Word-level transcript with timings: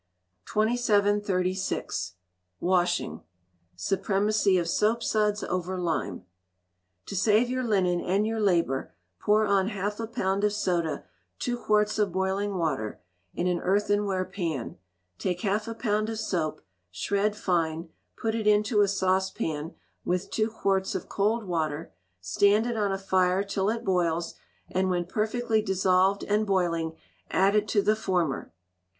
2736. 0.47 2.15
Washing. 2.59 3.21
(Supremacy 3.75 4.57
of 4.57 4.65
Soapsuds 4.67 5.43
over 5.43 5.77
Lime). 5.77 6.25
To 7.05 7.15
save 7.15 7.51
your 7.51 7.61
linen 7.63 8.01
and 8.01 8.25
your 8.25 8.39
labour, 8.39 8.95
pour 9.19 9.45
on 9.45 9.67
half 9.67 9.99
a 9.99 10.07
pound 10.07 10.43
of 10.43 10.53
soda 10.53 11.03
two 11.37 11.55
quarts 11.55 11.99
of 11.99 12.11
boiling 12.11 12.57
water, 12.57 12.99
in 13.35 13.45
an 13.45 13.59
earthenware 13.59 14.25
pan; 14.25 14.75
take 15.19 15.41
half 15.41 15.67
a 15.67 15.75
pound 15.75 16.09
of 16.09 16.17
soap, 16.17 16.61
shred 16.89 17.35
fine; 17.35 17.89
put 18.17 18.33
it 18.33 18.47
into 18.47 18.81
a 18.81 18.87
saucepan 18.87 19.75
with 20.03 20.31
two 20.31 20.49
quarts 20.49 20.95
of 20.95 21.09
cold 21.09 21.43
water; 21.43 21.93
stand 22.19 22.65
it 22.65 22.75
on 22.75 22.91
a 22.91 22.97
fire 22.97 23.43
till 23.43 23.69
it 23.69 23.85
boils; 23.85 24.33
and 24.67 24.89
when 24.89 25.05
perfectly 25.05 25.61
dissolved 25.61 26.23
and 26.23 26.47
boiling, 26.47 26.95
add 27.29 27.55
it 27.55 27.67
to 27.67 27.83
the 27.83 27.95
former. 27.95 28.51